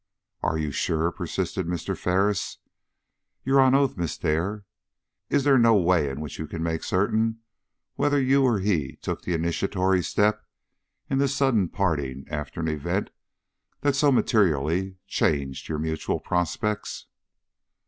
"Are 0.41 0.57
you 0.57 0.71
sure?" 0.71 1.11
persisted 1.11 1.67
Mr. 1.67 1.95
Ferris. 1.95 2.57
"You 3.45 3.57
are 3.57 3.61
on 3.61 3.75
oath, 3.75 3.97
Miss 3.97 4.17
Dare? 4.17 4.65
Is 5.29 5.43
there 5.43 5.59
no 5.59 5.75
way 5.75 6.09
in 6.09 6.19
which 6.21 6.39
you 6.39 6.47
can 6.47 6.63
make 6.63 6.81
certain 6.83 7.41
whether 7.97 8.19
he 8.19 8.35
or 8.35 8.57
you 8.59 8.95
took 8.95 9.21
the 9.21 9.35
initiatory 9.35 10.01
step 10.01 10.43
in 11.07 11.19
this 11.19 11.35
sudden 11.35 11.69
parting 11.69 12.25
after 12.31 12.61
an 12.61 12.67
event 12.67 13.11
that 13.81 13.95
so 13.95 14.11
materially 14.11 14.97
changed 15.05 15.69
your 15.69 15.77
mutual 15.77 16.19
prospects?" 16.19 17.05